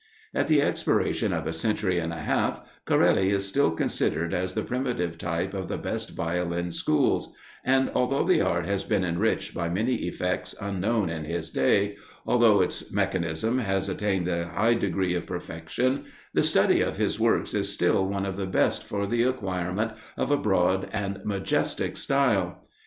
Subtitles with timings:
[0.33, 4.63] At the expiration of a century and a half, Corelli is still considered as the
[4.63, 7.31] primitive type of the best Violin schools;
[7.63, 12.61] and although the art has been enriched by many effects unknown in his day; although
[12.61, 17.71] its mechanism has attained a high degree of perfection, the study of his works is
[17.71, 22.65] still one of the best for the acquirement of a broad and majestic style.